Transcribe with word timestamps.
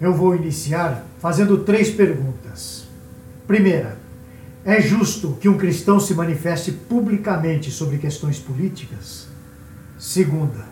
Eu 0.00 0.14
vou 0.14 0.36
iniciar 0.36 1.04
fazendo 1.20 1.58
três 1.58 1.90
perguntas. 1.90 2.84
Primeira, 3.46 3.98
é 4.64 4.80
justo 4.80 5.36
que 5.40 5.48
um 5.48 5.58
cristão 5.58 5.98
se 5.98 6.14
manifeste 6.14 6.70
publicamente 6.70 7.70
sobre 7.70 7.98
questões 7.98 8.38
políticas? 8.38 9.26
Segunda, 9.98 10.66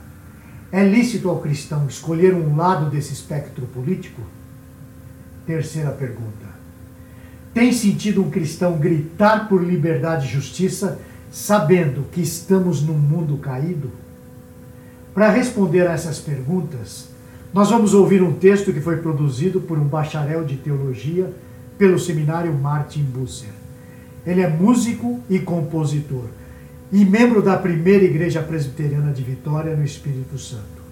é 0.70 0.84
lícito 0.84 1.28
ao 1.28 1.40
cristão 1.40 1.86
escolher 1.88 2.34
um 2.34 2.54
lado 2.56 2.90
desse 2.90 3.12
espectro 3.12 3.66
político? 3.66 4.22
Terceira 5.46 5.90
pergunta, 5.90 6.46
tem 7.54 7.72
sentido 7.72 8.22
um 8.22 8.30
cristão 8.30 8.76
gritar 8.76 9.48
por 9.48 9.64
liberdade 9.64 10.26
e 10.26 10.30
justiça 10.30 11.00
sabendo 11.30 12.06
que 12.12 12.20
estamos 12.20 12.82
num 12.82 12.98
mundo 12.98 13.38
caído? 13.38 13.90
Para 15.14 15.30
responder 15.30 15.86
a 15.86 15.92
essas 15.92 16.18
perguntas, 16.18 17.08
nós 17.56 17.70
vamos 17.70 17.94
ouvir 17.94 18.22
um 18.22 18.34
texto 18.34 18.70
que 18.70 18.82
foi 18.82 18.98
produzido 18.98 19.62
por 19.62 19.78
um 19.78 19.84
bacharel 19.84 20.44
de 20.44 20.56
teologia 20.56 21.32
pelo 21.78 21.98
seminário 21.98 22.52
Martin 22.52 23.02
Busser. 23.02 23.48
Ele 24.26 24.42
é 24.42 24.46
músico 24.46 25.20
e 25.30 25.38
compositor 25.38 26.26
e 26.92 27.02
membro 27.02 27.40
da 27.40 27.56
primeira 27.56 28.04
igreja 28.04 28.42
presbiteriana 28.42 29.10
de 29.10 29.22
Vitória, 29.22 29.74
no 29.74 29.82
Espírito 29.82 30.36
Santo. 30.36 30.82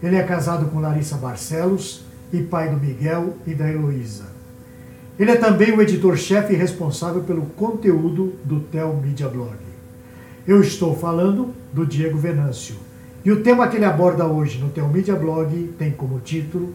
Ele 0.00 0.14
é 0.14 0.22
casado 0.22 0.66
com 0.66 0.78
Larissa 0.78 1.16
Barcelos 1.16 2.04
e 2.32 2.40
pai 2.40 2.70
do 2.70 2.78
Miguel 2.78 3.34
e 3.44 3.52
da 3.52 3.68
Heloísa. 3.68 4.28
Ele 5.18 5.32
é 5.32 5.36
também 5.36 5.72
o 5.72 5.82
editor-chefe 5.82 6.54
responsável 6.54 7.24
pelo 7.24 7.46
conteúdo 7.46 8.34
do 8.44 8.60
Tel 8.60 8.96
Media 9.02 9.28
Blog. 9.28 9.56
Eu 10.46 10.60
estou 10.60 10.96
falando 10.96 11.52
do 11.72 11.84
Diego 11.84 12.16
Venâncio 12.16 12.76
e 13.24 13.30
o 13.30 13.42
tema 13.42 13.68
que 13.68 13.76
ele 13.76 13.84
aborda 13.84 14.26
hoje 14.26 14.58
no 14.58 14.70
Teomídia 14.70 15.14
Blog 15.14 15.74
tem 15.78 15.90
como 15.90 16.20
título 16.20 16.74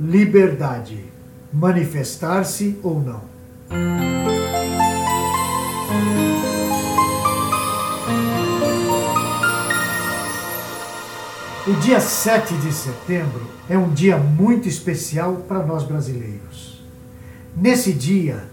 Liberdade, 0.00 1.04
manifestar-se 1.52 2.78
ou 2.82 2.98
não. 2.98 3.20
O 11.66 11.74
dia 11.74 12.00
7 12.00 12.54
de 12.54 12.72
setembro 12.72 13.42
é 13.68 13.76
um 13.76 13.90
dia 13.90 14.16
muito 14.16 14.66
especial 14.66 15.44
para 15.46 15.62
nós 15.62 15.84
brasileiros. 15.84 16.82
Nesse 17.54 17.92
dia, 17.92 18.44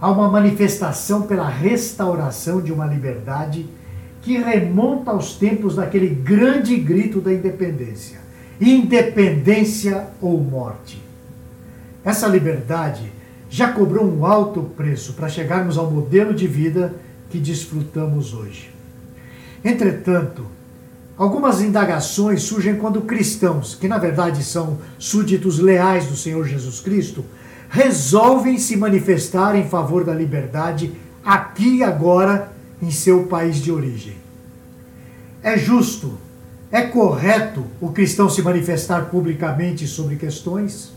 há 0.00 0.10
uma 0.10 0.28
manifestação 0.28 1.22
pela 1.22 1.48
restauração 1.48 2.62
de 2.62 2.72
uma 2.72 2.86
liberdade 2.86 3.68
que 4.28 4.36
remonta 4.36 5.10
aos 5.10 5.36
tempos 5.36 5.76
daquele 5.76 6.08
grande 6.10 6.76
grito 6.76 7.18
da 7.18 7.32
independência: 7.32 8.18
independência 8.60 10.06
ou 10.20 10.38
morte. 10.38 11.02
Essa 12.04 12.26
liberdade 12.26 13.10
já 13.48 13.72
cobrou 13.72 14.04
um 14.04 14.26
alto 14.26 14.64
preço 14.76 15.14
para 15.14 15.30
chegarmos 15.30 15.78
ao 15.78 15.90
modelo 15.90 16.34
de 16.34 16.46
vida 16.46 16.94
que 17.30 17.38
desfrutamos 17.38 18.34
hoje. 18.34 18.70
Entretanto, 19.64 20.44
algumas 21.16 21.62
indagações 21.62 22.42
surgem 22.42 22.76
quando 22.76 23.00
cristãos, 23.00 23.74
que 23.74 23.88
na 23.88 23.96
verdade 23.96 24.44
são 24.44 24.76
súditos 24.98 25.58
leais 25.58 26.04
do 26.04 26.16
Senhor 26.16 26.46
Jesus 26.46 26.80
Cristo, 26.80 27.24
resolvem 27.70 28.58
se 28.58 28.76
manifestar 28.76 29.56
em 29.56 29.66
favor 29.66 30.04
da 30.04 30.12
liberdade 30.12 30.92
aqui 31.24 31.76
e 31.76 31.82
agora 31.82 32.57
em 32.80 32.90
seu 32.90 33.24
país 33.24 33.56
de 33.56 33.72
origem. 33.72 34.16
É 35.42 35.56
justo, 35.56 36.18
é 36.70 36.82
correto 36.82 37.64
o 37.80 37.90
cristão 37.90 38.28
se 38.28 38.42
manifestar 38.42 39.06
publicamente 39.06 39.86
sobre 39.86 40.16
questões? 40.16 40.92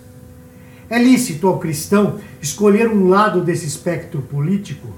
É 0.89 1.01
lícito 1.01 1.47
ao 1.47 1.59
cristão 1.59 2.19
escolher 2.41 2.89
um 2.89 3.07
lado 3.07 3.41
desse 3.43 3.65
espectro 3.65 4.21
político? 4.21 4.89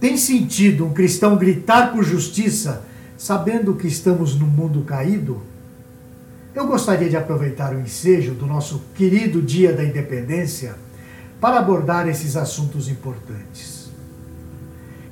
Tem 0.00 0.16
sentido 0.16 0.84
um 0.84 0.92
cristão 0.92 1.36
gritar 1.36 1.92
por 1.92 2.02
justiça, 2.02 2.84
sabendo 3.16 3.74
que 3.74 3.86
estamos 3.86 4.34
num 4.34 4.48
mundo 4.48 4.82
caído? 4.82 5.40
Eu 6.54 6.66
gostaria 6.66 7.08
de 7.08 7.16
aproveitar 7.16 7.74
o 7.74 7.80
ensejo 7.80 8.34
do 8.34 8.46
nosso 8.46 8.82
querido 8.94 9.40
Dia 9.40 9.72
da 9.72 9.84
Independência 9.84 10.74
para 11.40 11.58
abordar 11.58 12.08
esses 12.08 12.36
assuntos 12.36 12.88
importantes 12.88 13.81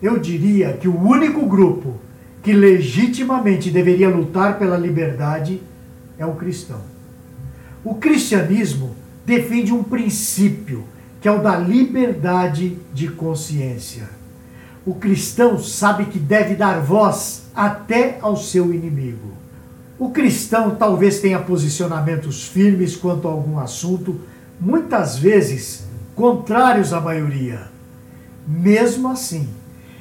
eu 0.02 0.18
diria 0.18 0.72
que 0.72 0.88
o 0.88 1.00
único 1.00 1.46
grupo 1.46 1.94
que 2.42 2.52
legitimamente 2.52 3.70
deveria 3.70 4.08
lutar 4.08 4.58
pela 4.58 4.76
liberdade 4.76 5.60
é 6.18 6.24
o 6.24 6.34
cristão. 6.34 6.80
O 7.84 7.94
cristianismo 7.94 8.94
defende 9.26 9.72
um 9.72 9.82
princípio, 9.82 10.84
que 11.20 11.28
é 11.28 11.32
o 11.32 11.42
da 11.42 11.56
liberdade 11.56 12.78
de 12.92 13.08
consciência. 13.08 14.08
O 14.86 14.94
cristão 14.94 15.58
sabe 15.58 16.06
que 16.06 16.18
deve 16.18 16.54
dar 16.54 16.80
voz 16.80 17.44
até 17.54 18.18
ao 18.22 18.36
seu 18.36 18.72
inimigo. 18.72 19.30
O 19.98 20.10
cristão 20.10 20.74
talvez 20.74 21.20
tenha 21.20 21.38
posicionamentos 21.38 22.48
firmes 22.48 22.96
quanto 22.96 23.28
a 23.28 23.30
algum 23.30 23.58
assunto, 23.58 24.18
muitas 24.58 25.18
vezes 25.18 25.84
contrários 26.14 26.94
à 26.94 27.00
maioria. 27.00 27.68
Mesmo 28.48 29.08
assim, 29.08 29.46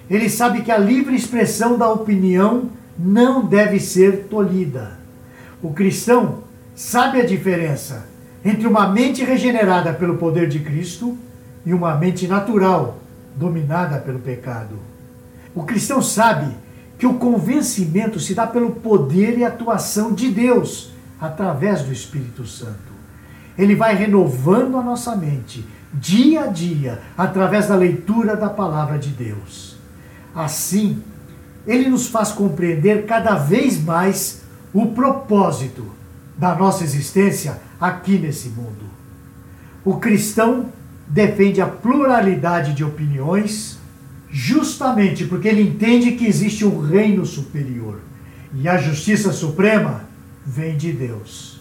ele 0.09 0.29
sabe 0.29 0.61
que 0.61 0.71
a 0.71 0.77
livre 0.77 1.15
expressão 1.15 1.77
da 1.77 1.89
opinião 1.91 2.69
não 2.97 3.45
deve 3.45 3.79
ser 3.79 4.27
tolhida. 4.29 4.99
O 5.61 5.71
cristão 5.71 6.43
sabe 6.75 7.21
a 7.21 7.25
diferença 7.25 8.07
entre 8.43 8.65
uma 8.65 8.87
mente 8.89 9.23
regenerada 9.23 9.93
pelo 9.93 10.17
poder 10.17 10.47
de 10.47 10.59
Cristo 10.59 11.17
e 11.65 11.73
uma 11.73 11.95
mente 11.95 12.27
natural 12.27 12.99
dominada 13.35 13.99
pelo 13.99 14.19
pecado. 14.19 14.75
O 15.53 15.63
cristão 15.63 16.01
sabe 16.01 16.47
que 16.97 17.05
o 17.05 17.15
convencimento 17.15 18.19
se 18.19 18.33
dá 18.33 18.47
pelo 18.47 18.71
poder 18.71 19.37
e 19.37 19.43
atuação 19.43 20.13
de 20.13 20.29
Deus 20.29 20.91
através 21.19 21.81
do 21.81 21.91
Espírito 21.91 22.45
Santo. 22.45 22.89
Ele 23.57 23.75
vai 23.75 23.93
renovando 23.95 24.77
a 24.77 24.83
nossa 24.83 25.15
mente 25.15 25.65
dia 25.93 26.43
a 26.43 26.47
dia 26.47 27.01
através 27.17 27.67
da 27.67 27.75
leitura 27.75 28.35
da 28.35 28.49
palavra 28.49 28.97
de 28.97 29.09
Deus. 29.09 29.68
Assim, 30.33 31.01
ele 31.65 31.89
nos 31.89 32.07
faz 32.07 32.31
compreender 32.31 33.05
cada 33.05 33.35
vez 33.35 33.81
mais 33.81 34.41
o 34.73 34.87
propósito 34.87 35.85
da 36.37 36.55
nossa 36.55 36.83
existência 36.83 37.59
aqui 37.79 38.17
nesse 38.17 38.49
mundo. 38.49 38.85
O 39.83 39.97
cristão 39.97 40.67
defende 41.07 41.59
a 41.61 41.67
pluralidade 41.67 42.73
de 42.73 42.83
opiniões 42.83 43.77
justamente 44.29 45.25
porque 45.25 45.47
ele 45.47 45.61
entende 45.61 46.11
que 46.11 46.25
existe 46.25 46.63
um 46.63 46.79
reino 46.79 47.25
superior 47.25 47.99
e 48.53 48.67
a 48.67 48.77
justiça 48.77 49.31
suprema 49.31 50.05
vem 50.45 50.77
de 50.77 50.91
Deus. 50.91 51.59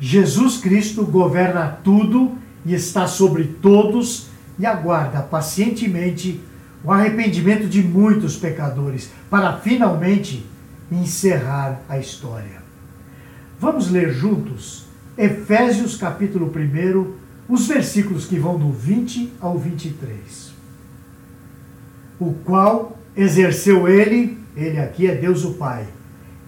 Jesus 0.00 0.58
Cristo 0.58 1.04
governa 1.04 1.78
tudo 1.84 2.32
e 2.64 2.74
está 2.74 3.06
sobre 3.06 3.44
todos 3.44 4.28
e 4.58 4.66
aguarda 4.66 5.22
pacientemente 5.22 6.40
o 6.84 6.92
arrependimento 6.92 7.66
de 7.66 7.82
muitos 7.82 8.36
pecadores, 8.36 9.10
para 9.30 9.56
finalmente 9.56 10.44
encerrar 10.92 11.80
a 11.88 11.98
história. 11.98 12.62
Vamos 13.58 13.90
ler 13.90 14.12
juntos 14.12 14.84
Efésios 15.16 15.96
capítulo 15.96 16.52
1, 16.54 17.14
os 17.48 17.66
versículos 17.66 18.26
que 18.26 18.38
vão 18.38 18.58
do 18.58 18.70
20 18.70 19.32
ao 19.40 19.58
23. 19.58 20.52
O 22.20 22.34
qual 22.44 22.98
exerceu 23.16 23.88
ele, 23.88 24.38
ele 24.54 24.78
aqui 24.78 25.06
é 25.06 25.14
Deus 25.14 25.44
o 25.44 25.54
Pai, 25.54 25.86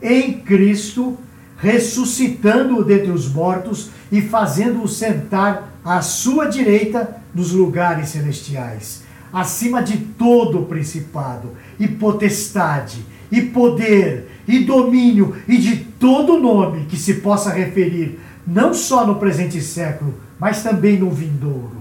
em 0.03 0.41
Cristo, 0.41 1.17
ressuscitando-o 1.57 2.85
dentre 2.85 3.11
os 3.11 3.33
mortos 3.33 3.91
e 4.13 4.21
fazendo-o 4.21 4.87
sentar 4.87 5.73
à 5.83 6.03
sua 6.03 6.47
direita 6.47 7.23
nos 7.35 7.53
lugares 7.53 8.11
celestiais 8.11 9.06
acima 9.37 9.83
de 9.83 9.99
todo 9.99 10.63
principado, 10.63 11.51
e 11.79 11.87
potestade, 11.87 13.05
e 13.31 13.43
poder, 13.43 14.31
e 14.49 14.61
domínio, 14.61 15.37
e 15.47 15.59
de 15.59 15.77
todo 15.77 16.41
nome 16.41 16.87
que 16.87 16.97
se 16.97 17.17
possa 17.17 17.53
referir, 17.53 18.19
não 18.47 18.73
só 18.73 19.07
no 19.07 19.17
presente 19.17 19.61
século, 19.61 20.15
mas 20.41 20.63
também 20.63 20.99
no 20.99 21.11
vindouro. 21.11 21.77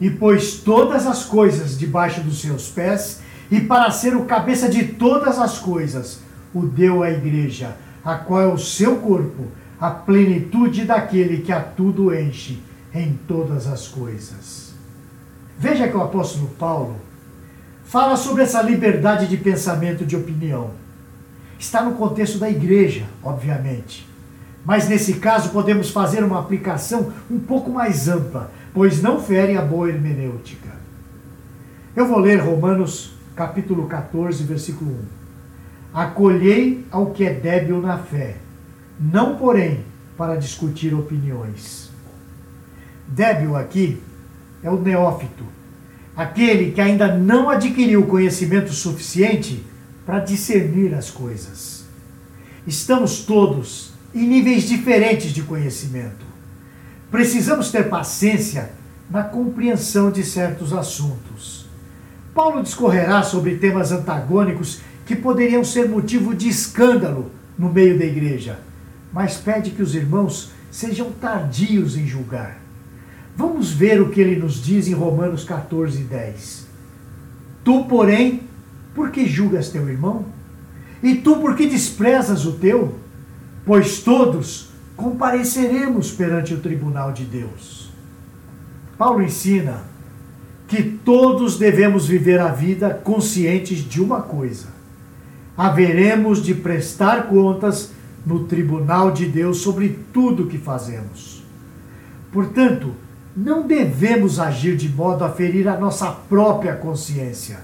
E 0.00 0.08
pôs 0.08 0.54
todas 0.54 1.06
as 1.06 1.26
coisas 1.26 1.78
debaixo 1.78 2.22
dos 2.22 2.40
seus 2.40 2.70
pés, 2.70 3.20
e 3.50 3.60
para 3.60 3.90
ser 3.90 4.16
o 4.16 4.24
cabeça 4.24 4.66
de 4.66 4.84
todas 4.84 5.38
as 5.38 5.58
coisas, 5.58 6.20
o 6.54 6.62
deu 6.62 7.02
à 7.02 7.10
igreja, 7.10 7.76
a 8.02 8.14
qual 8.14 8.40
é 8.40 8.46
o 8.46 8.56
seu 8.56 8.96
corpo, 8.96 9.48
a 9.78 9.90
plenitude 9.90 10.86
daquele 10.86 11.42
que 11.42 11.52
a 11.52 11.60
tudo 11.60 12.14
enche 12.14 12.62
em 12.94 13.18
todas 13.28 13.66
as 13.66 13.88
coisas. 13.88 14.63
Veja 15.58 15.88
que 15.88 15.96
o 15.96 16.02
apóstolo 16.02 16.48
Paulo 16.58 16.96
fala 17.84 18.16
sobre 18.16 18.42
essa 18.42 18.60
liberdade 18.62 19.26
de 19.26 19.36
pensamento 19.36 20.02
e 20.02 20.06
de 20.06 20.16
opinião. 20.16 20.70
Está 21.58 21.82
no 21.82 21.94
contexto 21.94 22.38
da 22.38 22.50
igreja, 22.50 23.04
obviamente. 23.22 24.08
Mas 24.64 24.88
nesse 24.88 25.14
caso 25.14 25.50
podemos 25.50 25.90
fazer 25.90 26.24
uma 26.24 26.40
aplicação 26.40 27.12
um 27.30 27.38
pouco 27.38 27.70
mais 27.70 28.08
ampla, 28.08 28.50
pois 28.72 29.02
não 29.02 29.20
fere 29.20 29.56
a 29.56 29.62
boa 29.62 29.88
hermenêutica. 29.88 30.70
Eu 31.94 32.08
vou 32.08 32.18
ler 32.18 32.40
Romanos 32.40 33.12
capítulo 33.36 33.86
14, 33.86 34.42
versículo 34.44 34.90
1. 34.90 34.96
Acolhei 35.92 36.84
ao 36.90 37.06
que 37.06 37.24
é 37.24 37.32
débil 37.32 37.80
na 37.80 37.98
fé, 37.98 38.36
não 38.98 39.36
porém 39.36 39.84
para 40.16 40.36
discutir 40.36 40.94
opiniões. 40.94 41.90
Débil 43.06 43.54
aqui 43.54 44.02
é 44.64 44.70
o 44.70 44.80
neófito, 44.80 45.44
aquele 46.16 46.72
que 46.72 46.80
ainda 46.80 47.14
não 47.14 47.50
adquiriu 47.50 48.06
conhecimento 48.06 48.72
suficiente 48.72 49.62
para 50.06 50.20
discernir 50.20 50.94
as 50.94 51.10
coisas. 51.10 51.84
Estamos 52.66 53.20
todos 53.20 53.92
em 54.14 54.26
níveis 54.26 54.64
diferentes 54.64 55.32
de 55.32 55.42
conhecimento. 55.42 56.24
Precisamos 57.10 57.70
ter 57.70 57.90
paciência 57.90 58.70
na 59.10 59.22
compreensão 59.22 60.10
de 60.10 60.24
certos 60.24 60.72
assuntos. 60.72 61.66
Paulo 62.34 62.62
discorrerá 62.62 63.22
sobre 63.22 63.56
temas 63.56 63.92
antagônicos 63.92 64.80
que 65.04 65.14
poderiam 65.14 65.62
ser 65.62 65.90
motivo 65.90 66.34
de 66.34 66.48
escândalo 66.48 67.30
no 67.58 67.70
meio 67.70 67.98
da 67.98 68.04
igreja, 68.04 68.58
mas 69.12 69.36
pede 69.36 69.70
que 69.70 69.82
os 69.82 69.94
irmãos 69.94 70.50
sejam 70.70 71.12
tardios 71.12 71.96
em 71.98 72.06
julgar. 72.06 72.63
Vamos 73.36 73.72
ver 73.72 74.00
o 74.00 74.10
que 74.10 74.20
ele 74.20 74.36
nos 74.36 74.62
diz 74.62 74.86
em 74.86 74.94
Romanos 74.94 75.44
14, 75.44 76.02
10. 76.04 76.66
Tu, 77.64 77.84
porém, 77.84 78.42
por 78.94 79.10
que 79.10 79.26
julgas 79.26 79.70
teu 79.70 79.88
irmão? 79.88 80.26
E 81.02 81.16
tu, 81.16 81.36
por 81.36 81.56
que 81.56 81.66
desprezas 81.66 82.46
o 82.46 82.52
teu? 82.52 82.94
Pois 83.66 84.00
todos 84.00 84.68
compareceremos 84.96 86.12
perante 86.12 86.54
o 86.54 86.60
tribunal 86.60 87.12
de 87.12 87.24
Deus. 87.24 87.90
Paulo 88.96 89.22
ensina 89.22 89.82
que 90.68 90.82
todos 90.82 91.58
devemos 91.58 92.06
viver 92.06 92.40
a 92.40 92.48
vida 92.48 92.90
conscientes 92.90 93.78
de 93.78 94.00
uma 94.00 94.22
coisa: 94.22 94.68
haveremos 95.56 96.42
de 96.42 96.54
prestar 96.54 97.26
contas 97.26 97.92
no 98.24 98.44
tribunal 98.44 99.10
de 99.10 99.26
Deus 99.26 99.58
sobre 99.58 99.98
tudo 100.12 100.44
o 100.44 100.46
que 100.46 100.58
fazemos. 100.58 101.42
Portanto, 102.32 102.94
não 103.36 103.66
devemos 103.66 104.38
agir 104.38 104.76
de 104.76 104.88
modo 104.88 105.24
a 105.24 105.30
ferir 105.30 105.66
a 105.66 105.76
nossa 105.76 106.10
própria 106.10 106.76
consciência, 106.76 107.58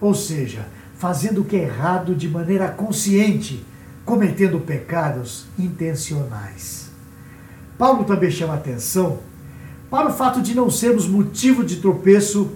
ou 0.00 0.12
seja, 0.12 0.66
fazendo 0.98 1.42
o 1.42 1.44
que 1.44 1.56
é 1.56 1.64
errado 1.64 2.14
de 2.14 2.28
maneira 2.28 2.68
consciente, 2.68 3.64
cometendo 4.04 4.58
pecados 4.58 5.46
intencionais. 5.58 6.90
Paulo 7.78 8.04
também 8.04 8.30
chama 8.30 8.54
atenção 8.54 9.20
para 9.88 10.08
o 10.08 10.12
fato 10.12 10.42
de 10.42 10.54
não 10.54 10.68
sermos 10.68 11.06
motivo 11.06 11.64
de 11.64 11.76
tropeço 11.76 12.52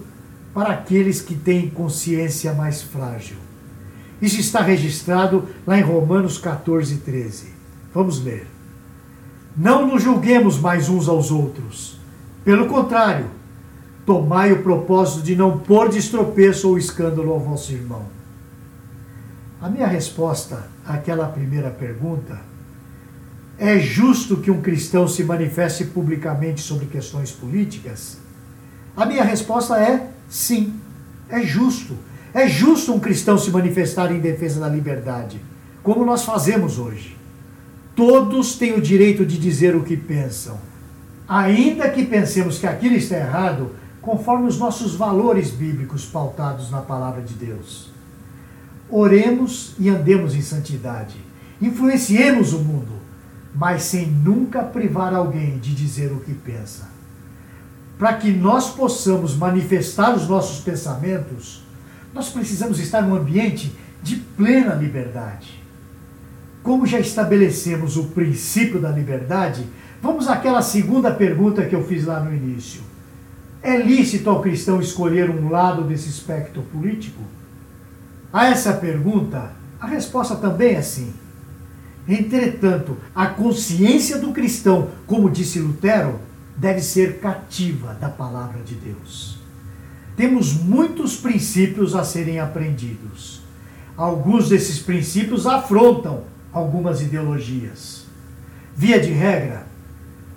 para 0.53 0.73
aqueles 0.73 1.21
que 1.21 1.35
têm 1.35 1.69
consciência 1.69 2.53
mais 2.53 2.81
frágil. 2.81 3.37
Isso 4.21 4.39
está 4.39 4.61
registrado 4.61 5.47
lá 5.65 5.79
em 5.79 5.81
Romanos 5.81 6.37
14, 6.37 6.97
13. 6.97 7.53
Vamos 7.93 8.21
ler. 8.21 8.47
Não 9.55 9.87
nos 9.87 10.03
julguemos 10.03 10.59
mais 10.59 10.89
uns 10.89 11.07
aos 11.07 11.31
outros 11.31 11.98
pelo 12.43 12.67
contrário, 12.67 13.25
tomai 14.05 14.51
o 14.51 14.63
propósito 14.63 15.21
de 15.23 15.35
não 15.35 15.59
pôr 15.59 15.89
de 15.89 15.97
estropeço 15.97 16.69
ou 16.69 16.77
escândalo 16.77 17.31
ao 17.31 17.39
vosso 17.39 17.71
irmão. 17.71 18.05
A 19.61 19.69
minha 19.69 19.87
resposta 19.87 20.67
àquela 20.85 21.27
primeira 21.27 21.69
pergunta 21.69 22.39
é 23.57 23.77
justo 23.77 24.37
que 24.37 24.49
um 24.49 24.61
cristão 24.61 25.07
se 25.07 25.23
manifeste 25.23 25.83
publicamente 25.83 26.61
sobre 26.61 26.85
questões 26.85 27.29
políticas? 27.31 28.17
A 28.95 29.05
minha 29.05 29.23
resposta 29.23 29.77
é 29.77 30.09
sim, 30.29 30.79
é 31.29 31.41
justo. 31.41 31.95
É 32.33 32.47
justo 32.47 32.93
um 32.93 32.99
cristão 32.99 33.37
se 33.37 33.51
manifestar 33.51 34.11
em 34.11 34.19
defesa 34.19 34.59
da 34.59 34.69
liberdade, 34.69 35.41
como 35.83 36.05
nós 36.05 36.23
fazemos 36.23 36.79
hoje. 36.79 37.17
Todos 37.95 38.55
têm 38.55 38.73
o 38.73 38.81
direito 38.81 39.25
de 39.25 39.37
dizer 39.37 39.75
o 39.75 39.83
que 39.83 39.97
pensam 39.97 40.68
ainda 41.29 41.87
que 41.91 42.07
pensemos 42.07 42.57
que 42.57 42.65
aquilo 42.65 42.95
está 42.95 43.15
errado, 43.15 43.75
conforme 44.01 44.47
os 44.47 44.57
nossos 44.57 44.95
valores 44.95 45.51
bíblicos 45.51 46.03
pautados 46.05 46.71
na 46.71 46.81
palavra 46.81 47.21
de 47.21 47.35
Deus. 47.35 47.91
Oremos 48.89 49.75
e 49.77 49.87
andemos 49.87 50.33
em 50.33 50.41
santidade. 50.41 51.17
Influenciemos 51.61 52.53
o 52.53 52.59
mundo, 52.59 52.93
mas 53.53 53.83
sem 53.83 54.07
nunca 54.07 54.63
privar 54.63 55.13
alguém 55.13 55.59
de 55.59 55.75
dizer 55.75 56.11
o 56.11 56.21
que 56.21 56.33
pensa. 56.33 56.89
Para 57.99 58.13
que 58.13 58.31
nós 58.31 58.71
possamos 58.71 59.35
manifestar 59.35 60.15
os 60.15 60.27
nossos 60.27 60.61
pensamentos, 60.61 61.63
nós 62.11 62.29
precisamos 62.29 62.79
estar 62.79 63.03
num 63.03 63.15
ambiente 63.15 63.75
de 64.01 64.15
plena 64.15 64.73
liberdade. 64.73 65.61
Como 66.63 66.87
já 66.87 66.99
estabelecemos 66.99 67.97
o 67.97 68.05
princípio 68.05 68.79
da 68.79 68.89
liberdade, 68.89 69.67
Vamos 70.01 70.27
àquela 70.27 70.61
segunda 70.61 71.11
pergunta 71.11 71.65
que 71.65 71.75
eu 71.75 71.83
fiz 71.85 72.05
lá 72.05 72.19
no 72.19 72.33
início. 72.33 72.81
É 73.61 73.75
lícito 73.75 74.29
ao 74.29 74.41
cristão 74.41 74.79
escolher 74.79 75.29
um 75.29 75.49
lado 75.49 75.83
desse 75.83 76.09
espectro 76.09 76.61
político? 76.61 77.21
A 78.31 78.47
essa 78.47 78.73
pergunta, 78.73 79.51
a 79.79 79.87
resposta 79.87 80.35
também 80.35 80.75
é 80.75 80.81
sim. 80.81 81.13
Entretanto, 82.07 82.97
a 83.13 83.27
consciência 83.27 84.17
do 84.17 84.31
cristão, 84.31 84.89
como 85.05 85.29
disse 85.29 85.59
Lutero, 85.59 86.19
deve 86.55 86.81
ser 86.81 87.19
cativa 87.19 87.93
da 87.93 88.09
palavra 88.09 88.61
de 88.63 88.75
Deus. 88.75 89.37
Temos 90.15 90.53
muitos 90.53 91.17
princípios 91.17 91.95
a 91.95 92.03
serem 92.03 92.39
aprendidos. 92.39 93.41
Alguns 93.95 94.49
desses 94.49 94.79
princípios 94.79 95.45
afrontam 95.45 96.23
algumas 96.51 97.01
ideologias. 97.01 98.05
Via 98.75 98.99
de 98.99 99.11
regra, 99.11 99.68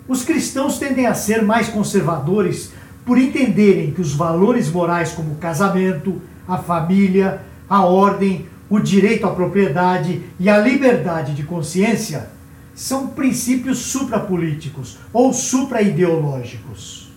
os 0.07 0.23
cristãos 0.23 0.77
tendem 0.77 1.05
a 1.05 1.13
ser 1.13 1.41
mais 1.41 1.69
conservadores 1.69 2.71
por 3.05 3.17
entenderem 3.17 3.91
que 3.91 4.01
os 4.01 4.13
valores 4.13 4.69
morais 4.69 5.11
como 5.11 5.33
o 5.33 5.37
casamento, 5.37 6.21
a 6.47 6.57
família, 6.57 7.41
a 7.69 7.85
ordem, 7.85 8.47
o 8.69 8.79
direito 8.79 9.25
à 9.25 9.31
propriedade 9.31 10.21
e 10.39 10.49
a 10.49 10.57
liberdade 10.57 11.33
de 11.33 11.43
consciência 11.43 12.29
são 12.75 13.07
princípios 13.07 13.79
suprapolíticos 13.79 14.97
ou 15.11 15.31
supraideológicos. 15.31 17.11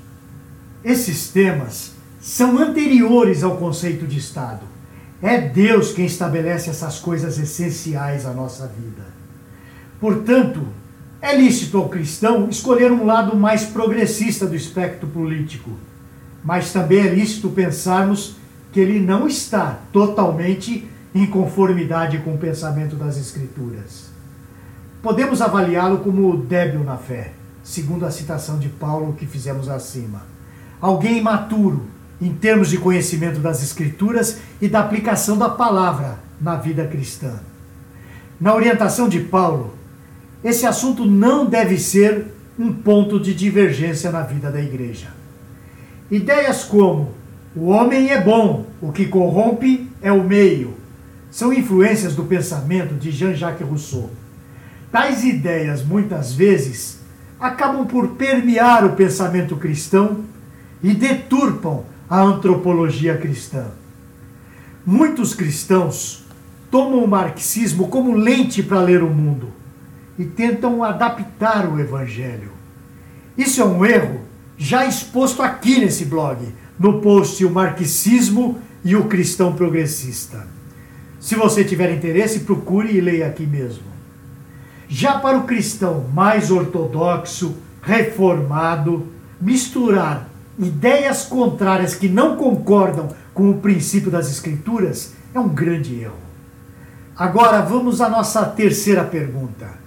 Esses 0.84 1.28
temas 1.28 1.92
são 2.20 2.58
anteriores 2.58 3.42
ao 3.42 3.56
conceito 3.56 4.06
de 4.06 4.18
Estado. 4.18 4.66
É 5.22 5.40
Deus 5.40 5.92
quem 5.92 6.04
estabelece 6.04 6.68
essas 6.68 6.98
coisas 6.98 7.38
essenciais 7.38 8.26
à 8.26 8.32
nossa 8.32 8.66
vida. 8.66 9.06
Portanto, 9.98 10.66
é 11.26 11.36
lícito 11.36 11.76
ao 11.76 11.88
cristão 11.88 12.48
escolher 12.48 12.92
um 12.92 13.04
lado 13.04 13.36
mais 13.36 13.64
progressista 13.64 14.46
do 14.46 14.54
espectro 14.54 15.08
político, 15.08 15.72
mas 16.44 16.72
também 16.72 17.00
é 17.00 17.12
lícito 17.12 17.48
pensarmos 17.48 18.36
que 18.72 18.78
ele 18.78 19.00
não 19.00 19.26
está 19.26 19.80
totalmente 19.92 20.88
em 21.12 21.26
conformidade 21.26 22.18
com 22.18 22.34
o 22.34 22.38
pensamento 22.38 22.94
das 22.94 23.16
Escrituras. 23.18 24.08
Podemos 25.02 25.42
avaliá-lo 25.42 25.98
como 25.98 26.36
débil 26.36 26.84
na 26.84 26.96
fé, 26.96 27.32
segundo 27.64 28.06
a 28.06 28.10
citação 28.12 28.60
de 28.60 28.68
Paulo 28.68 29.14
que 29.14 29.26
fizemos 29.26 29.68
acima. 29.68 30.22
Alguém 30.80 31.18
imaturo 31.18 31.86
em 32.20 32.32
termos 32.32 32.70
de 32.70 32.78
conhecimento 32.78 33.40
das 33.40 33.64
Escrituras 33.64 34.38
e 34.60 34.68
da 34.68 34.78
aplicação 34.78 35.36
da 35.36 35.48
palavra 35.48 36.20
na 36.40 36.54
vida 36.54 36.86
cristã. 36.86 37.40
Na 38.40 38.54
orientação 38.54 39.08
de 39.08 39.18
Paulo, 39.18 39.74
esse 40.44 40.66
assunto 40.66 41.04
não 41.04 41.46
deve 41.46 41.78
ser 41.78 42.26
um 42.58 42.72
ponto 42.72 43.20
de 43.20 43.34
divergência 43.34 44.10
na 44.10 44.22
vida 44.22 44.50
da 44.50 44.60
igreja. 44.60 45.08
Ideias 46.10 46.64
como 46.64 47.12
o 47.54 47.68
homem 47.68 48.10
é 48.10 48.20
bom, 48.20 48.66
o 48.80 48.92
que 48.92 49.06
corrompe 49.06 49.90
é 50.00 50.12
o 50.12 50.22
meio, 50.22 50.74
são 51.30 51.52
influências 51.52 52.14
do 52.14 52.24
pensamento 52.24 52.94
de 52.94 53.10
Jean-Jacques 53.10 53.66
Rousseau. 53.66 54.10
Tais 54.92 55.24
ideias, 55.24 55.84
muitas 55.84 56.32
vezes, 56.32 57.00
acabam 57.40 57.86
por 57.86 58.08
permear 58.10 58.84
o 58.84 58.92
pensamento 58.92 59.56
cristão 59.56 60.24
e 60.82 60.94
deturpam 60.94 61.84
a 62.08 62.22
antropologia 62.22 63.16
cristã. 63.16 63.66
Muitos 64.84 65.34
cristãos 65.34 66.24
tomam 66.70 67.02
o 67.02 67.08
marxismo 67.08 67.88
como 67.88 68.14
lente 68.14 68.62
para 68.62 68.80
ler 68.80 69.02
o 69.02 69.10
mundo 69.10 69.48
e 70.18 70.24
tentam 70.24 70.82
adaptar 70.82 71.68
o 71.68 71.78
evangelho. 71.78 72.52
Isso 73.36 73.60
é 73.60 73.64
um 73.64 73.84
erro 73.84 74.20
já 74.56 74.86
exposto 74.86 75.42
aqui 75.42 75.78
nesse 75.80 76.06
blog, 76.06 76.38
no 76.78 77.00
post 77.00 77.44
O 77.44 77.50
Marxismo 77.50 78.58
e 78.84 78.96
o 78.96 79.04
Cristão 79.04 79.54
Progressista. 79.54 80.46
Se 81.20 81.34
você 81.34 81.64
tiver 81.64 81.92
interesse, 81.92 82.40
procure 82.40 82.92
e 82.92 83.00
leia 83.00 83.26
aqui 83.26 83.46
mesmo. 83.46 83.84
Já 84.88 85.18
para 85.18 85.38
o 85.38 85.44
cristão 85.44 86.06
mais 86.14 86.50
ortodoxo, 86.50 87.56
reformado, 87.82 89.06
misturar 89.40 90.28
ideias 90.58 91.24
contrárias 91.24 91.94
que 91.94 92.08
não 92.08 92.36
concordam 92.36 93.08
com 93.34 93.50
o 93.50 93.58
princípio 93.58 94.10
das 94.10 94.30
Escrituras 94.30 95.12
é 95.34 95.40
um 95.40 95.48
grande 95.48 96.00
erro. 96.00 96.16
Agora 97.16 97.60
vamos 97.60 98.00
à 98.00 98.08
nossa 98.08 98.44
terceira 98.44 99.04
pergunta. 99.04 99.85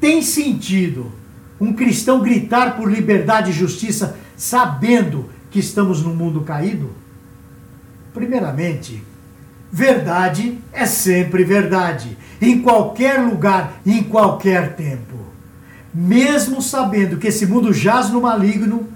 Tem 0.00 0.22
sentido 0.22 1.12
um 1.60 1.72
cristão 1.72 2.20
gritar 2.20 2.76
por 2.76 2.90
liberdade 2.90 3.50
e 3.50 3.54
justiça 3.54 4.16
sabendo 4.36 5.30
que 5.50 5.58
estamos 5.58 6.02
num 6.02 6.14
mundo 6.14 6.42
caído? 6.42 6.90
Primeiramente, 8.12 9.02
verdade 9.72 10.58
é 10.72 10.86
sempre 10.86 11.44
verdade, 11.44 12.16
em 12.40 12.60
qualquer 12.60 13.20
lugar, 13.20 13.80
em 13.84 14.02
qualquer 14.02 14.76
tempo. 14.76 15.16
Mesmo 15.92 16.60
sabendo 16.60 17.16
que 17.16 17.28
esse 17.28 17.46
mundo 17.46 17.72
jaz 17.72 18.10
no 18.10 18.20
maligno, 18.20 18.86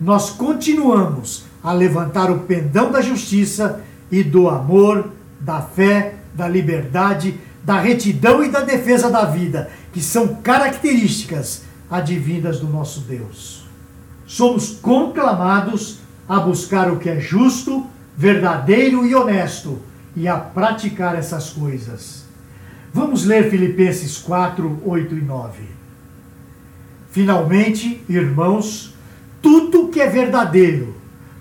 nós 0.00 0.30
continuamos 0.30 1.44
a 1.62 1.72
levantar 1.72 2.30
o 2.30 2.40
pendão 2.40 2.90
da 2.90 3.00
justiça 3.00 3.82
e 4.10 4.22
do 4.22 4.48
amor, 4.48 5.10
da 5.40 5.60
fé, 5.60 6.14
da 6.34 6.48
liberdade, 6.48 7.38
da 7.66 7.80
retidão 7.80 8.44
e 8.44 8.48
da 8.48 8.60
defesa 8.60 9.10
da 9.10 9.24
vida, 9.24 9.68
que 9.92 10.00
são 10.00 10.36
características 10.36 11.64
advindas 11.90 12.60
do 12.60 12.68
nosso 12.68 13.00
Deus. 13.00 13.66
Somos 14.24 14.78
conclamados 14.80 15.98
a 16.28 16.38
buscar 16.38 16.88
o 16.92 17.00
que 17.00 17.10
é 17.10 17.18
justo, 17.18 17.84
verdadeiro 18.16 19.04
e 19.04 19.16
honesto 19.16 19.80
e 20.14 20.28
a 20.28 20.36
praticar 20.36 21.16
essas 21.16 21.50
coisas. 21.50 22.24
Vamos 22.94 23.24
ler 23.24 23.50
Filipenses 23.50 24.16
4, 24.16 24.82
8 24.84 25.14
e 25.16 25.20
9. 25.20 25.64
Finalmente, 27.10 28.00
irmãos, 28.08 28.94
tudo 29.42 29.88
que 29.88 30.00
é 30.00 30.08
verdadeiro, 30.08 30.94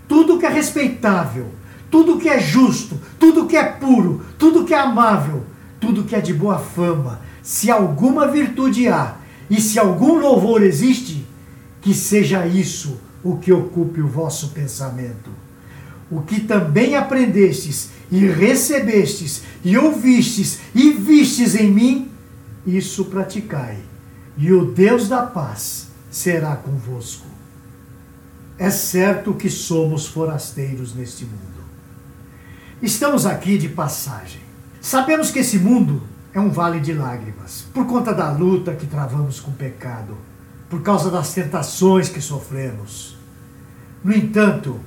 tudo 0.08 0.40
que 0.40 0.46
é 0.48 0.50
respeitável, 0.50 1.52
tudo 1.92 2.18
que 2.18 2.28
é 2.28 2.40
justo, 2.40 3.00
tudo 3.20 3.46
que 3.46 3.56
é 3.56 3.64
puro, 3.64 4.26
tudo 4.40 4.66
que 4.66 4.74
é 4.74 4.80
amável, 4.80 5.46
tudo 5.86 6.04
que 6.04 6.16
é 6.16 6.20
de 6.20 6.34
boa 6.34 6.58
fama, 6.58 7.22
se 7.44 7.70
alguma 7.70 8.28
virtude 8.28 8.88
há 8.88 9.18
e 9.48 9.62
se 9.62 9.78
algum 9.78 10.18
louvor 10.18 10.64
existe, 10.64 11.24
que 11.80 11.94
seja 11.94 12.48
isso 12.48 13.00
o 13.24 13.38
que 13.38 13.54
ocupe 13.54 14.02
o 14.02 14.08
vosso 14.08 14.50
pensamento. 14.50 15.30
O 16.10 16.22
que 16.22 16.40
também 16.40 16.96
aprendestes 16.96 17.92
e 18.12 18.26
recebestes 18.26 19.44
e 19.64 19.78
ouvistes 19.78 20.60
e 20.74 20.90
vistes 20.92 21.54
em 21.54 21.72
mim, 21.72 22.12
isso 22.66 23.06
praticai, 23.06 23.78
e 24.36 24.52
o 24.52 24.66
Deus 24.74 25.08
da 25.08 25.22
paz 25.22 25.90
será 26.10 26.56
convosco. 26.56 27.28
É 28.58 28.72
certo 28.72 29.36
que 29.36 29.52
somos 29.52 30.08
forasteiros 30.08 30.96
neste 30.96 31.26
mundo. 31.26 31.64
Estamos 32.82 33.28
aqui 33.28 33.56
de 33.56 33.70
passagem. 33.70 34.45
Sabemos 34.86 35.32
que 35.32 35.40
esse 35.40 35.58
mundo 35.58 36.04
é 36.32 36.40
um 36.40 36.52
vale 36.52 36.80
de 36.80 36.94
lágrimas, 36.94 37.66
por 37.74 37.88
conta 37.88 38.14
da 38.14 38.32
luta 38.32 38.76
que 38.76 38.86
travamos 38.86 39.40
com 39.40 39.50
o 39.50 39.56
pecado, 39.56 40.16
por 40.70 40.84
causa 40.84 41.10
das 41.10 41.34
tentações 41.34 42.08
que 42.08 42.22
sofremos. 42.22 43.18
No 44.04 44.14
entanto, 44.14 44.80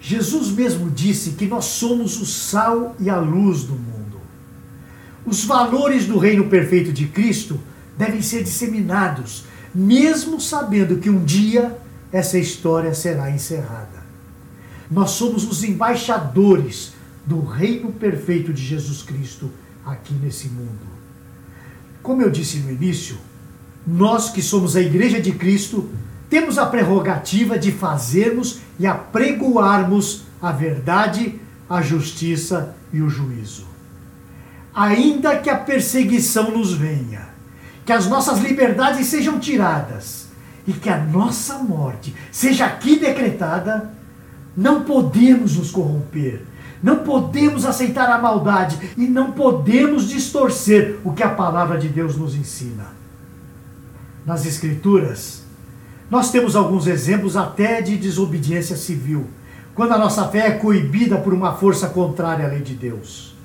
Jesus 0.00 0.48
mesmo 0.48 0.90
disse 0.90 1.32
que 1.32 1.44
nós 1.44 1.66
somos 1.66 2.18
o 2.18 2.24
sal 2.24 2.96
e 2.98 3.10
a 3.10 3.18
luz 3.18 3.64
do 3.64 3.74
mundo. 3.74 4.22
Os 5.26 5.44
valores 5.44 6.06
do 6.06 6.16
reino 6.16 6.48
perfeito 6.48 6.90
de 6.90 7.06
Cristo 7.06 7.60
devem 7.94 8.22
ser 8.22 8.42
disseminados, 8.42 9.44
mesmo 9.74 10.40
sabendo 10.40 10.96
que 10.96 11.10
um 11.10 11.22
dia 11.22 11.76
essa 12.10 12.38
história 12.38 12.94
será 12.94 13.30
encerrada. 13.30 14.02
Nós 14.90 15.10
somos 15.10 15.44
os 15.44 15.62
embaixadores 15.62 16.95
do 17.26 17.44
reino 17.44 17.92
perfeito 17.92 18.52
de 18.52 18.62
Jesus 18.62 19.02
Cristo 19.02 19.50
aqui 19.84 20.14
nesse 20.14 20.48
mundo. 20.48 20.86
Como 22.02 22.22
eu 22.22 22.30
disse 22.30 22.58
no 22.58 22.70
início, 22.70 23.18
nós 23.86 24.30
que 24.30 24.40
somos 24.40 24.76
a 24.76 24.80
Igreja 24.80 25.20
de 25.20 25.32
Cristo 25.32 25.90
temos 26.30 26.58
a 26.58 26.66
prerrogativa 26.66 27.58
de 27.58 27.72
fazermos 27.72 28.60
e 28.78 28.86
apregoarmos 28.86 30.22
a 30.40 30.52
verdade, 30.52 31.40
a 31.68 31.82
justiça 31.82 32.76
e 32.92 33.00
o 33.02 33.08
juízo. 33.08 33.66
Ainda 34.74 35.38
que 35.38 35.50
a 35.50 35.56
perseguição 35.56 36.50
nos 36.50 36.72
venha, 36.72 37.28
que 37.84 37.92
as 37.92 38.06
nossas 38.06 38.40
liberdades 38.40 39.06
sejam 39.06 39.38
tiradas, 39.38 40.26
e 40.66 40.72
que 40.72 40.88
a 40.88 40.98
nossa 40.98 41.58
morte 41.58 42.14
seja 42.32 42.66
aqui 42.66 42.98
decretada, 42.98 43.92
não 44.56 44.82
podemos 44.82 45.56
nos 45.56 45.70
corromper, 45.70 46.42
não 46.82 46.98
podemos 46.98 47.64
aceitar 47.64 48.08
a 48.10 48.18
maldade 48.18 48.78
e 48.96 49.06
não 49.06 49.32
podemos 49.32 50.08
distorcer 50.08 50.98
o 51.04 51.12
que 51.12 51.22
a 51.22 51.30
palavra 51.30 51.78
de 51.78 51.88
Deus 51.88 52.16
nos 52.16 52.34
ensina. 52.34 52.86
Nas 54.24 54.44
Escrituras, 54.44 55.42
nós 56.10 56.30
temos 56.30 56.54
alguns 56.54 56.86
exemplos 56.86 57.36
até 57.36 57.80
de 57.80 57.96
desobediência 57.96 58.76
civil, 58.76 59.26
quando 59.74 59.92
a 59.92 59.98
nossa 59.98 60.26
fé 60.28 60.46
é 60.46 60.50
coibida 60.52 61.18
por 61.18 61.34
uma 61.34 61.54
força 61.54 61.88
contrária 61.88 62.46
à 62.46 62.48
lei 62.48 62.62
de 62.62 62.74
Deus. 62.74 63.36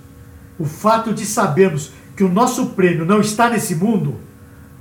O 0.60 0.66
fato 0.66 1.14
de 1.14 1.26
sabermos 1.26 1.92
que 2.16 2.24
o 2.24 2.30
nosso 2.30 2.68
prêmio 2.68 3.06
não 3.06 3.20
está 3.20 3.50
nesse 3.50 3.76
mundo 3.76 4.16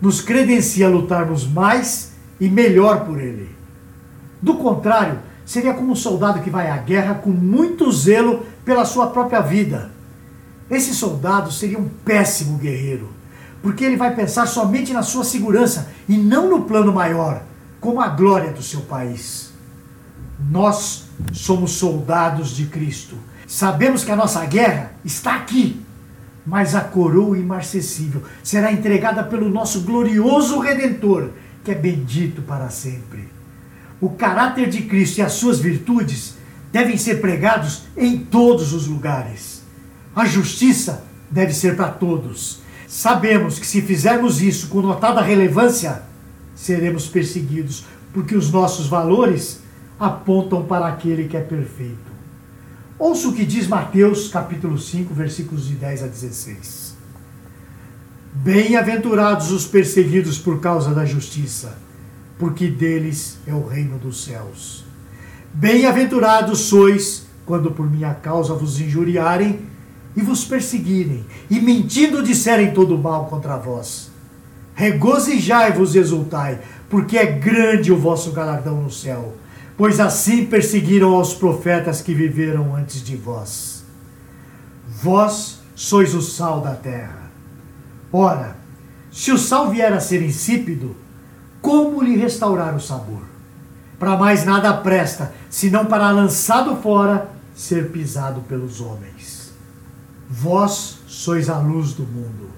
nos 0.00 0.20
credencia 0.20 0.86
a 0.86 0.90
lutarmos 0.90 1.46
mais 1.46 2.12
e 2.40 2.48
melhor 2.48 3.04
por 3.04 3.20
ele. 3.20 3.50
Do 4.40 4.54
contrário, 4.54 5.18
seria 5.50 5.74
como 5.74 5.90
um 5.90 5.96
soldado 5.96 6.42
que 6.42 6.48
vai 6.48 6.70
à 6.70 6.76
guerra 6.76 7.16
com 7.16 7.30
muito 7.30 7.90
zelo 7.90 8.46
pela 8.64 8.84
sua 8.84 9.08
própria 9.08 9.40
vida. 9.40 9.90
Esse 10.70 10.94
soldado 10.94 11.50
seria 11.50 11.76
um 11.76 11.88
péssimo 11.88 12.56
guerreiro, 12.56 13.08
porque 13.60 13.84
ele 13.84 13.96
vai 13.96 14.14
pensar 14.14 14.46
somente 14.46 14.92
na 14.92 15.02
sua 15.02 15.24
segurança 15.24 15.88
e 16.08 16.16
não 16.16 16.48
no 16.48 16.62
plano 16.66 16.92
maior, 16.92 17.42
como 17.80 18.00
a 18.00 18.06
glória 18.06 18.52
do 18.52 18.62
seu 18.62 18.82
país. 18.82 19.52
Nós 20.38 21.06
somos 21.32 21.72
soldados 21.72 22.54
de 22.54 22.66
Cristo. 22.66 23.16
Sabemos 23.44 24.04
que 24.04 24.12
a 24.12 24.16
nossa 24.16 24.44
guerra 24.44 24.92
está 25.04 25.34
aqui, 25.34 25.84
mas 26.46 26.76
a 26.76 26.80
coroa 26.80 27.36
imarcessível 27.36 28.22
será 28.40 28.70
entregada 28.70 29.24
pelo 29.24 29.50
nosso 29.50 29.80
glorioso 29.80 30.60
Redentor 30.60 31.30
que 31.64 31.72
é 31.72 31.74
bendito 31.74 32.40
para 32.42 32.70
sempre. 32.70 33.29
O 34.00 34.10
caráter 34.10 34.68
de 34.68 34.82
Cristo 34.82 35.18
e 35.18 35.22
as 35.22 35.32
suas 35.32 35.58
virtudes 35.58 36.34
devem 36.72 36.96
ser 36.96 37.20
pregados 37.20 37.82
em 37.96 38.18
todos 38.18 38.72
os 38.72 38.86
lugares. 38.86 39.62
A 40.14 40.24
justiça 40.24 41.04
deve 41.30 41.52
ser 41.52 41.76
para 41.76 41.88
todos. 41.88 42.60
Sabemos 42.88 43.58
que 43.58 43.66
se 43.66 43.82
fizermos 43.82 44.40
isso 44.42 44.68
com 44.68 44.80
notada 44.80 45.20
relevância, 45.20 46.02
seremos 46.54 47.06
perseguidos, 47.06 47.84
porque 48.12 48.34
os 48.34 48.50
nossos 48.50 48.88
valores 48.88 49.60
apontam 49.98 50.64
para 50.64 50.88
aquele 50.88 51.28
que 51.28 51.36
é 51.36 51.40
perfeito. 51.40 52.10
Ouça 52.98 53.28
o 53.28 53.32
que 53.32 53.44
diz 53.44 53.66
Mateus 53.66 54.28
capítulo 54.28 54.78
5, 54.78 55.14
versículos 55.14 55.66
de 55.66 55.74
10 55.74 56.02
a 56.02 56.06
16. 56.06 56.94
Bem-aventurados 58.32 59.50
os 59.50 59.66
perseguidos 59.66 60.38
por 60.38 60.60
causa 60.60 60.94
da 60.94 61.04
justiça, 61.04 61.78
porque 62.40 62.68
deles 62.68 63.38
é 63.46 63.52
o 63.52 63.66
reino 63.66 63.98
dos 63.98 64.24
céus. 64.24 64.82
Bem-aventurados 65.52 66.60
sois 66.60 67.26
quando 67.44 67.70
por 67.70 67.88
minha 67.88 68.14
causa 68.14 68.54
vos 68.54 68.80
injuriarem 68.80 69.60
e 70.16 70.22
vos 70.22 70.44
perseguirem, 70.44 71.24
e 71.50 71.60
mentindo 71.60 72.22
disserem 72.22 72.72
todo 72.72 72.96
mal 72.96 73.26
contra 73.26 73.56
vós. 73.56 74.10
Regozijai-vos 74.74 75.94
e 75.94 75.98
exultai, 75.98 76.60
porque 76.88 77.18
é 77.18 77.26
grande 77.26 77.92
o 77.92 77.98
vosso 77.98 78.32
galardão 78.32 78.80
no 78.82 78.90
céu, 78.90 79.34
pois 79.76 80.00
assim 80.00 80.46
perseguiram 80.46 81.14
aos 81.14 81.34
profetas 81.34 82.00
que 82.00 82.14
viveram 82.14 82.74
antes 82.74 83.02
de 83.02 83.16
vós. 83.16 83.84
Vós 84.88 85.60
sois 85.74 86.14
o 86.14 86.22
sal 86.22 86.60
da 86.60 86.74
terra. 86.74 87.30
Ora, 88.10 88.56
se 89.12 89.30
o 89.30 89.38
sal 89.38 89.70
vier 89.70 89.92
a 89.92 90.00
ser 90.00 90.22
insípido, 90.22 90.96
como 91.60 92.02
lhe 92.02 92.16
restaurar 92.16 92.74
o 92.74 92.80
sabor? 92.80 93.22
Para 93.98 94.16
mais 94.16 94.44
nada 94.44 94.72
presta, 94.72 95.32
senão 95.50 95.84
para 95.84 96.10
lançado 96.10 96.76
fora, 96.76 97.28
ser 97.54 97.90
pisado 97.90 98.40
pelos 98.42 98.80
homens. 98.80 99.52
Vós 100.28 101.00
sois 101.06 101.50
a 101.50 101.58
luz 101.58 101.92
do 101.92 102.04
mundo. 102.04 102.50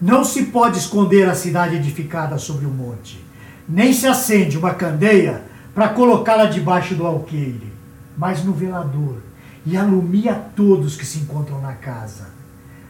Não 0.00 0.24
se 0.24 0.46
pode 0.46 0.78
esconder 0.78 1.28
a 1.28 1.34
cidade 1.34 1.76
edificada 1.76 2.36
sobre 2.36 2.66
o 2.66 2.68
um 2.68 2.72
monte, 2.72 3.24
nem 3.66 3.92
se 3.92 4.06
acende 4.06 4.58
uma 4.58 4.74
candeia 4.74 5.42
para 5.74 5.88
colocá-la 5.90 6.46
debaixo 6.46 6.94
do 6.94 7.06
alqueire, 7.06 7.72
mas 8.16 8.44
no 8.44 8.52
velador, 8.52 9.18
e 9.64 9.76
alumia 9.76 10.34
todos 10.54 10.96
que 10.96 11.04
se 11.04 11.18
encontram 11.18 11.60
na 11.60 11.72
casa. 11.72 12.28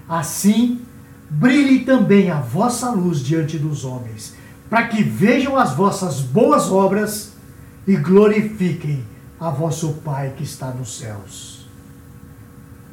Assim, 0.08 0.80
brilhe 1.28 1.84
também 1.84 2.30
a 2.30 2.40
vossa 2.40 2.90
luz 2.90 3.20
diante 3.20 3.58
dos 3.58 3.84
homens, 3.84 4.34
para 4.68 4.88
que 4.88 5.02
vejam 5.02 5.56
as 5.56 5.74
vossas 5.74 6.20
boas 6.20 6.70
obras 6.70 7.32
e 7.86 7.96
glorifiquem 7.96 9.04
a 9.38 9.50
vosso 9.50 9.94
Pai 10.04 10.32
que 10.36 10.42
está 10.42 10.70
nos 10.70 10.98
céus. 10.98 11.68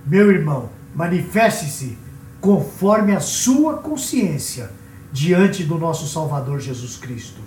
Meu 0.06 0.32
irmão, 0.32 0.70
manifeste-se 0.94 1.98
conforme 2.40 3.16
a 3.16 3.20
sua 3.20 3.78
consciência 3.78 4.70
diante 5.12 5.64
do 5.64 5.78
nosso 5.78 6.08
Salvador 6.08 6.60
Jesus 6.60 6.98
Cristo. 6.98 7.42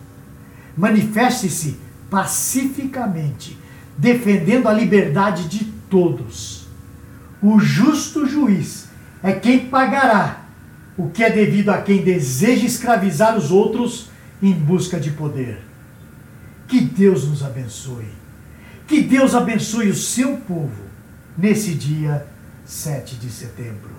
Manifeste-se 0.76 1.78
pacificamente, 2.10 3.58
defendendo 3.96 4.68
a 4.68 4.72
liberdade 4.72 5.48
de 5.48 5.64
todos. 5.90 6.66
O 7.42 7.58
justo 7.58 8.26
juiz 8.26 8.88
é 9.22 9.32
quem 9.32 9.66
pagará 9.68 10.46
o 10.96 11.10
que 11.10 11.22
é 11.22 11.30
devido 11.30 11.68
a 11.70 11.82
quem 11.82 12.02
deseja 12.02 12.64
escravizar 12.64 13.36
os 13.36 13.50
outros 13.50 14.08
em 14.42 14.52
busca 14.52 14.98
de 15.00 15.10
poder. 15.10 15.60
Que 16.68 16.80
Deus 16.80 17.28
nos 17.28 17.42
abençoe. 17.42 18.08
Que 18.86 19.02
Deus 19.02 19.34
abençoe 19.34 19.88
o 19.88 19.94
seu 19.94 20.36
povo 20.38 20.84
nesse 21.36 21.74
dia 21.74 22.26
7 22.64 23.16
de 23.16 23.30
setembro. 23.30 23.94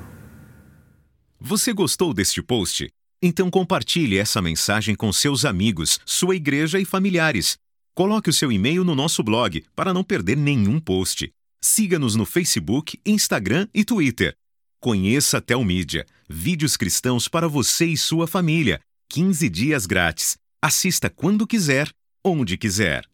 Você 1.39 1.71
gostou 1.73 2.13
deste 2.13 2.41
post? 2.41 2.89
Então 3.21 3.49
compartilhe 3.49 4.17
essa 4.17 4.41
mensagem 4.41 4.95
com 4.95 5.11
seus 5.11 5.45
amigos, 5.45 5.99
sua 6.05 6.35
igreja 6.35 6.79
e 6.79 6.85
familiares. 6.85 7.57
Coloque 7.95 8.29
o 8.29 8.33
seu 8.33 8.51
e-mail 8.51 8.83
no 8.83 8.93
nosso 8.93 9.23
blog 9.23 9.63
para 9.75 9.93
não 9.93 10.03
perder 10.03 10.37
nenhum 10.37 10.79
post. 10.79 11.31
Siga-nos 11.59 12.15
no 12.15 12.25
Facebook, 12.25 12.99
Instagram 13.05 13.67
e 13.73 13.83
Twitter. 13.83 14.35
Conheça 14.79 15.39
a 15.39 15.41
Telmídia, 15.41 16.05
vídeos 16.29 16.77
cristãos 16.77 17.27
para 17.27 17.47
você 17.47 17.87
e 17.87 17.97
sua 17.97 18.27
família. 18.27 18.79
15 19.09 19.49
dias 19.49 19.85
grátis. 19.85 20.37
Assista 20.61 21.09
quando 21.09 21.47
quiser, 21.47 21.91
onde 22.23 22.57
quiser. 22.57 23.07